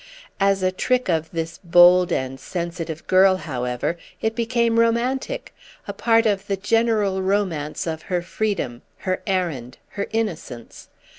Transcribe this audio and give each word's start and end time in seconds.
As 0.39 0.63
a 0.63 0.71
trick 0.71 1.09
of 1.09 1.29
this 1.29 1.59
bold 1.63 2.11
and 2.11 2.39
sensitive 2.39 3.05
girl, 3.05 3.37
however, 3.37 3.97
it 4.19 4.35
became 4.35 4.79
romantic—a 4.79 5.93
part 5.93 6.25
of 6.25 6.47
the 6.47 6.57
general 6.57 7.21
romance 7.21 7.85
of 7.85 8.01
her 8.09 8.23
freedom, 8.23 8.81
her 8.97 9.21
errand, 9.27 9.77
her 9.89 10.07
innocence. 10.11 10.87